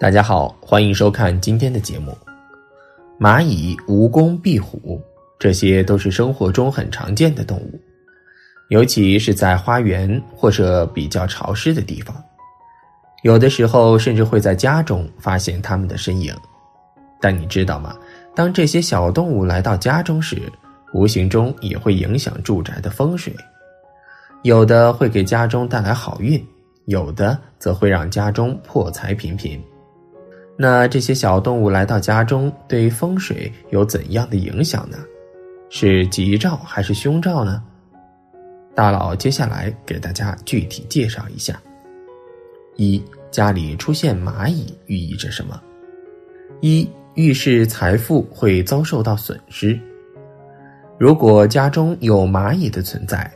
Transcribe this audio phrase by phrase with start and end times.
[0.00, 2.16] 大家好，欢迎收看今天的节目。
[3.18, 5.02] 蚂蚁、蜈蚣、壁虎，
[5.40, 7.80] 这些都是生活中很常见的动物，
[8.68, 12.14] 尤其是在花园或者比较潮湿的地方，
[13.24, 16.32] 有的时候甚至会在家中发现它们的身影。
[17.20, 17.96] 但你知道吗？
[18.36, 20.40] 当这些小动物来到家中时，
[20.94, 23.34] 无形中也会影响住宅的风水，
[24.44, 26.40] 有的会给家中带来好运，
[26.84, 29.60] 有的则会让家中破财频频。
[30.60, 34.98] 那这些小动物来到家中，对风水有怎样的影响呢？
[35.70, 37.62] 是吉兆还是凶兆呢？
[38.74, 41.60] 大佬接下来给大家具体介绍一下。
[42.74, 43.00] 一
[43.30, 45.62] 家里出现蚂蚁寓意着什么？
[46.60, 49.78] 一预示财富会遭受到损失。
[50.98, 53.30] 如果家中有蚂蚁的存在，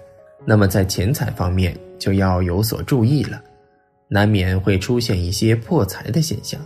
[0.45, 3.41] 那么在钱财方面就要有所注意了，
[4.09, 6.61] 难免会出现一些破财的现象。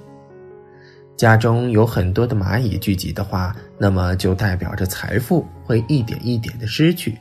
[1.17, 7.17] 家中有很多的蚂蚁聚集的话，那么就代表着财富会一点一点的失去。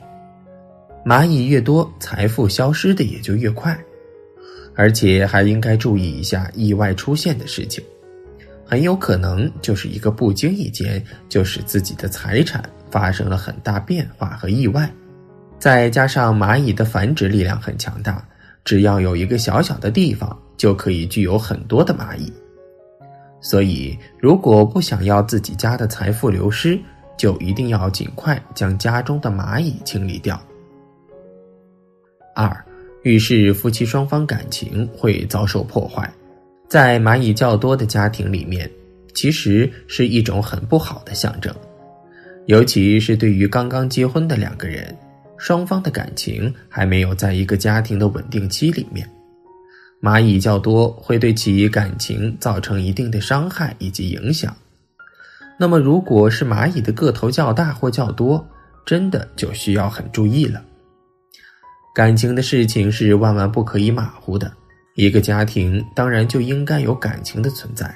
[1.04, 3.76] 蚂蚁越多，财富消失的也就越快。
[4.74, 7.82] 而且还应该注意一下意外出现的事情，
[8.66, 14.90] 很有可能就是一个不经意间就使自己的财产发生了很大变化和意外。
[15.58, 18.22] 再加上蚂蚁的繁殖力量很强大，
[18.62, 22.30] 只要有一个小小的地方，就可以具有很多的蚂蚁。
[23.48, 26.76] 所以，如果不想要自己家的财富流失，
[27.16, 30.36] 就一定要尽快将家中的蚂蚁清理掉。
[32.34, 32.50] 二，
[33.04, 36.12] 预示夫妻双方感情会遭受破坏，
[36.68, 38.68] 在蚂蚁较多的家庭里面，
[39.14, 41.54] 其实是一种很不好的象征，
[42.46, 44.92] 尤其是对于刚刚结婚的两个人，
[45.36, 49.08] 双方的感情还没有在一个家庭的稳定期里面。
[50.02, 54.54] 蚂蚁较多会对其感情造成一定的伤害以及影响。
[55.58, 58.46] 那么，如果是蚂蚁的个头较大或较多，
[58.84, 60.62] 真的就需要很注意了。
[61.94, 64.52] 感情的事情是万万不可以马虎的。
[64.96, 67.94] 一个家庭当然就应该有感情的存在。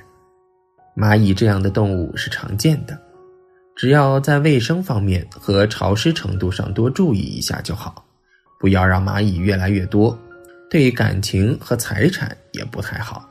[0.96, 2.98] 蚂蚁这样的动物是常见的，
[3.76, 8.04] 只要在卫生方面和潮湿程度上多注意一下就好，
[8.58, 10.18] 不要让蚂蚁越来越多。
[10.70, 13.28] 对感情和财产也不太好，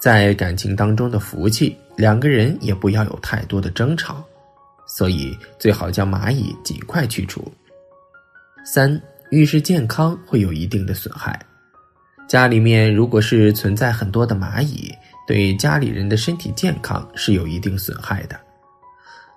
[0.00, 4.24] 在感情当中的福气，两个人也不要有太多的争吵，
[4.86, 7.52] 所以最好将蚂蚁尽快去除。
[8.64, 8.98] 三，
[9.30, 11.38] 遇事健康会有一定的损害，
[12.26, 14.90] 家里面如果是存在很多的蚂蚁，
[15.26, 18.40] 对家里人的身体健康是有一定损害的。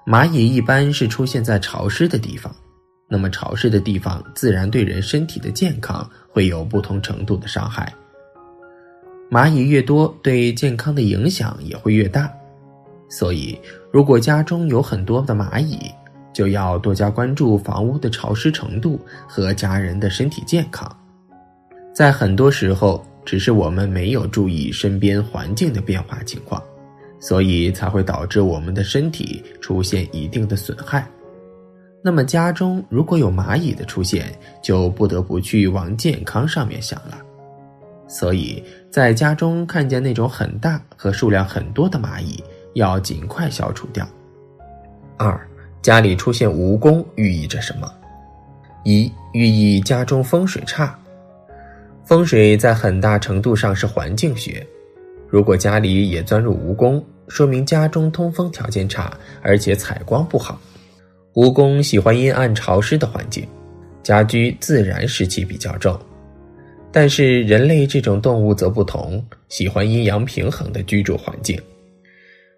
[0.05, 2.55] 蚂蚁一般是出现在潮湿的地方。
[3.07, 7.93] 那么潮湿的地方，自然对人身体的健康会有不同程度的伤害。
[9.29, 12.31] 蚂蚁越多，对健康的影响也会越大。
[13.09, 13.57] 所以，
[13.91, 15.79] 如果家中有很多的蚂蚁，
[16.33, 20.89] 就要多加关注房屋的潮湿程度和家人的身体健康。
[21.93, 26.61] 在很多时候，只是我们没有注意身边环境的变化情况，
[27.19, 31.07] 所以才会导致我们的身体出现一定的损害。
[32.07, 37.17] 那么家中如果有蚂蚁的出现，就不得不去往健康上面想了。
[38.07, 42.41] 所以在家中看见那种很大和数量很多的蚂蚁，
[42.75, 44.07] 要尽快消除掉。
[45.17, 45.37] 二，
[45.81, 47.93] 家里出现蜈蚣寓意着什么？
[48.85, 50.97] 一，寓意家中风水差。
[52.05, 54.65] 风水在很大程度上是环境学，
[55.27, 60.57] 如果家里也钻入蜈蚣，说明家中通风条件差，而且采光不好。
[61.37, 63.47] 蜈蚣喜欢阴暗潮湿的环境，
[64.01, 65.95] 家居自然湿气比较重。
[66.91, 71.55] 但是人类这种动物则不同，喜欢阴阳平衡的居住环境。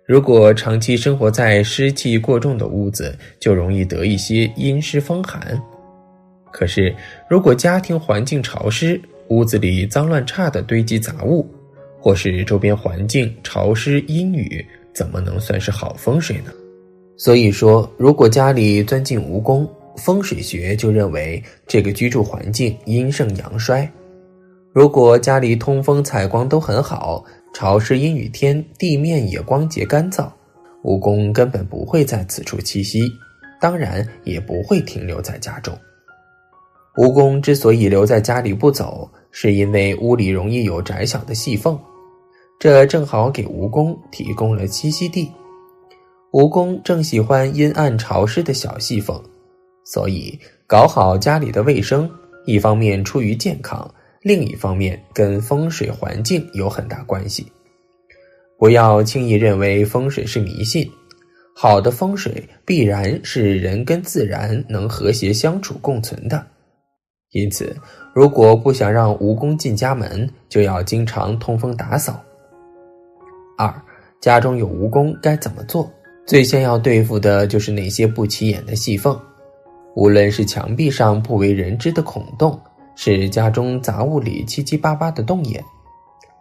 [0.05, 5.61] 如果长期生活在湿气过重的屋子，就容易得一些阴湿风寒。
[6.49, 6.95] 可是
[7.29, 11.45] 如果家庭环境潮湿，屋子里脏乱差的堆积杂物，
[11.99, 16.53] 或是周边环境潮湿阴雨，怎么能算是好风水呢？
[17.19, 19.67] 所以说，如果家里钻进蜈蚣，
[19.97, 23.87] 风水学就认为这个居住环境阴盛阳衰。
[24.71, 27.21] 如果家里通风采光都很好，
[27.53, 30.29] 潮湿阴雨天地面也光洁干燥，
[30.81, 33.01] 蜈蚣根本不会在此处栖息，
[33.59, 35.77] 当然也不会停留在家中。
[36.95, 41.77] 蜈蚣之所以留在家里不走，是因为屋里容易有窄小的细缝，
[42.57, 45.29] 这正好给蜈蚣提供了栖息地。
[46.31, 49.19] 蜈蚣正喜欢阴暗潮湿的小细缝，
[49.83, 52.09] 所以搞好家里的卫生，
[52.45, 53.89] 一方面出于健康，
[54.21, 57.51] 另一方面跟风水环境有很大关系。
[58.59, 60.87] 不要轻易认为风水是迷信。
[61.55, 66.45] 好的风水必然是人跟自然能和谐相处共存的。
[67.31, 67.75] 因此，
[68.13, 72.23] 如果不想让蜈蚣进家门，就要经常通风打扫。
[73.57, 73.73] 二，
[74.21, 75.91] 家中有蜈蚣该怎么做？
[76.29, 79.19] 最先要对付的就是那些不起眼的细缝，
[79.95, 82.61] 无论是墙壁上不为人知的孔洞，
[82.95, 85.59] 是家中杂物里七七八八的洞眼，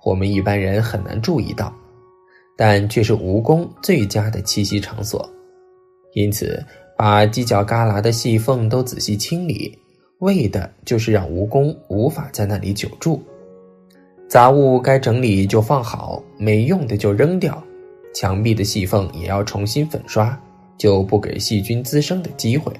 [0.04, 1.72] 我们一般人很难注意到，
[2.54, 5.26] 但却是蜈蚣最佳的栖息场所。
[6.12, 6.62] 因此，
[6.94, 9.74] 把犄角旮旯的细缝都仔细清理，
[10.18, 13.22] 为的就是让蜈蚣无法在那里久住。
[14.28, 17.64] 杂物该整理就放好，没用的就扔掉。
[18.14, 20.38] 墙壁的细缝也要重新粉刷，
[20.76, 22.72] 就不给细菌滋生的机会，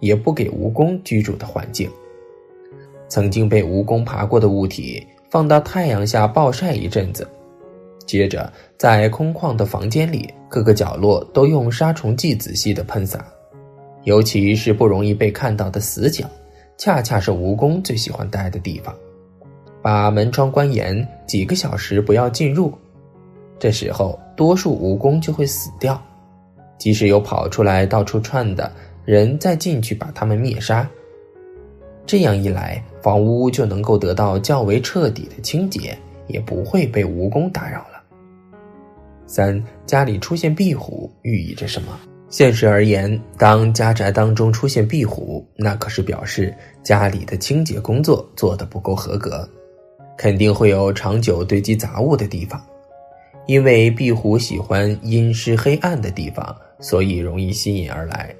[0.00, 1.90] 也不给蜈蚣居住的环境。
[3.08, 7.28] 曾经被蜈蚣爬过的物体放到太阳下暴晒一阵子，
[8.06, 13.24] 接着在空旷的房间里各个角落都用杀虫剂仔细的喷洒，
[14.04, 16.24] 尤其是不容易被看到的死角，
[16.78, 18.94] 恰恰是蜈蚣最喜欢待的地方。
[19.82, 22.72] 把门窗关严，几个小时不要进入。
[23.58, 26.00] 这时候，多数蜈蚣就会死掉。
[26.78, 28.70] 即使有跑出来到处窜的
[29.04, 30.88] 人，再进去把它们灭杀。
[32.04, 35.96] 这样一来，房屋就能够得到较为彻底的清洁，
[36.26, 38.02] 也不会被蜈蚣打扰了。
[39.26, 41.98] 三，家里出现壁虎寓意着什么？
[42.28, 46.52] 现实而言，当家宅当中出现壁虎，那可是表示
[46.82, 49.48] 家里的清洁工作做得不够合格，
[50.16, 52.60] 肯定会有长久堆积杂物的地方。
[53.46, 58.34] 因为壁虎喜欢阴湿黑暗的地方，所以容易吸引而来。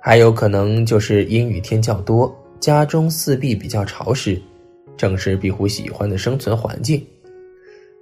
[0.00, 4.40] 还有可能就是阴雨天较多，家中四壁比较潮湿，
[4.96, 7.04] 正是壁虎喜欢的生存环境。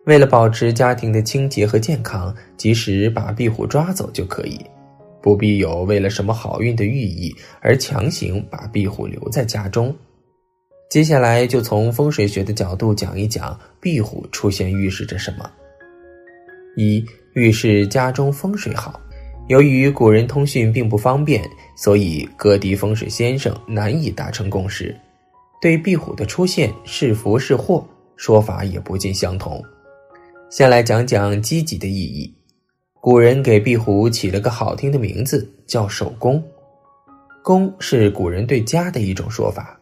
[0.07, 4.59] 为了保持家庭的清洁和健康，及时把壁虎抓走就可以，
[5.21, 9.95] 不必有为了什么好运的寓意而强行把壁虎留在家中。
[10.89, 15.51] 接下来就从风水学的角度讲一讲壁虎出现预示着什么。
[16.79, 17.05] 一
[17.35, 19.01] 预示家中风水好。
[19.49, 21.43] 由于古人通讯并不方便，
[21.77, 24.95] 所以各地风水先生难以达成共识。
[25.61, 27.85] 对壁虎的出现是福是祸，
[28.17, 29.61] 说法也不尽相同。
[30.51, 32.33] 先来讲讲积极的意义。
[33.01, 36.41] 古人给壁虎起了个好听的名字，叫守宫。
[37.43, 39.81] 宫是古人对家的一种说法。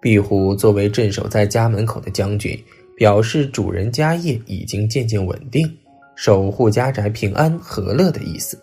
[0.00, 2.58] 壁虎作为镇守在家门口的将军，
[2.96, 5.70] 表示主人家业已经渐渐稳定。
[6.16, 8.58] 守护家宅平安和乐的意思。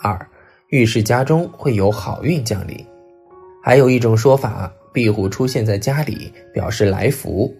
[0.00, 0.18] 二，
[0.68, 2.86] 预示家中会有好运降临。
[3.62, 7.52] 还有一种说法，壁虎出现在家里，表示来福，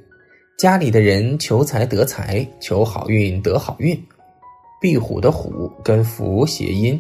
[0.57, 4.01] 家里的人求财得财，求好运得好运。
[4.81, 6.99] 壁虎的虎跟福谐音，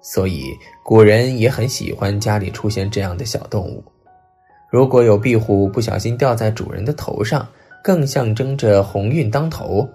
[0.00, 0.44] 所以
[0.84, 3.82] 古人也很喜欢家里出现这样的小动物。
[4.70, 7.44] 如果有壁虎不小心掉在主人的头上，
[7.82, 9.88] 更象征着鸿运当头。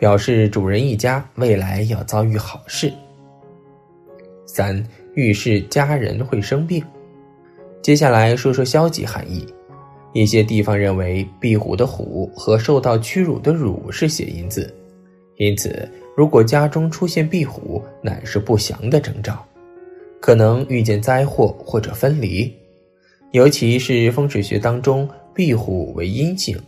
[0.00, 2.90] 表示主人一家未来要遭遇好事。
[4.46, 4.82] 三，
[5.14, 6.82] 预示家人会生病。
[7.82, 9.46] 接下来说说消极含义。
[10.14, 14.74] 一些地方认为壁虎的虎和受到屈辱的辱是谐音字，
[15.36, 15.86] 因此
[16.16, 19.46] 如果家中出现壁虎，乃是不祥的征兆，
[20.18, 22.50] 可能遇见灾祸或者分离。
[23.32, 26.58] 尤其是风水学当中，壁虎为阴性，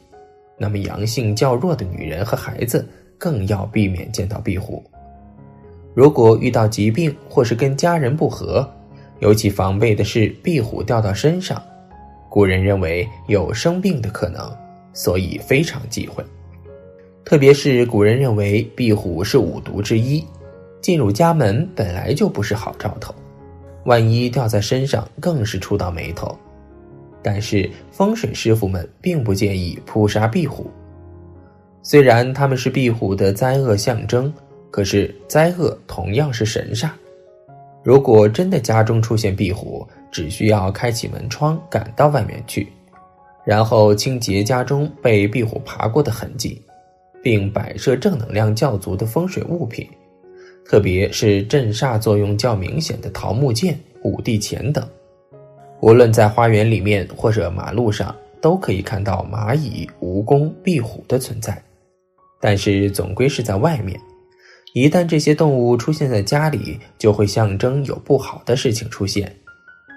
[0.58, 2.86] 那么阳性较弱的女人和孩子。
[3.22, 4.82] 更要避免见到壁虎。
[5.94, 8.68] 如果遇到疾病或是跟家人不和，
[9.20, 11.62] 尤其防备的是壁虎掉到身上。
[12.28, 14.52] 古人认为有生病的可能，
[14.92, 16.24] 所以非常忌讳。
[17.24, 20.26] 特别是古人认为壁虎是五毒之一，
[20.80, 23.14] 进入家门本来就不是好兆头，
[23.84, 26.36] 万一掉在身上更是触到眉头。
[27.22, 30.68] 但是风水师傅们并不建议扑杀壁虎。
[31.82, 34.32] 虽然他们是壁虎的灾厄象征，
[34.70, 36.90] 可是灾厄同样是神煞。
[37.82, 42.68] 如果真的家中出现壁虎，只需要开启门窗赶到外面去，
[43.44, 46.62] 然后清洁家中被壁虎爬过的痕迹，
[47.20, 49.84] 并摆设正能量较足的风水物品，
[50.64, 54.86] 特别是镇煞作用较明显的桃木剑、五帝钱等。
[55.80, 61.60] 无论在花园里面或者马路上，都可以看到蚂蚁、蜈蚣、壁虎的存在。
[62.42, 63.98] 但是总归是在外面，
[64.74, 69.32] 一旦这些动物出现在家里，就会象征有不好的事情出现。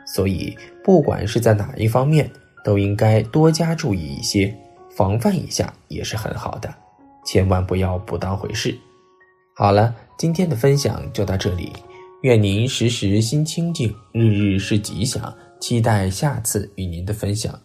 [0.05, 2.29] 所以，不管是在哪一方面，
[2.63, 4.55] 都应该多加注意一些，
[4.95, 6.71] 防范一下也是很好的。
[7.25, 8.77] 千万不要不当回事。
[9.55, 11.73] 好了，今天的分享就到这里，
[12.21, 15.35] 愿您时时心清静，日日是吉祥。
[15.59, 17.59] 期待下次与您的分享。